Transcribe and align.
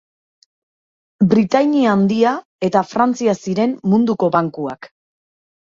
Britainia 1.33 1.91
Handia 1.91 2.33
eta 2.69 2.83
Frantzia 2.95 3.39
ziren 3.47 3.79
munduko 3.95 4.33
bankuak. 4.41 4.93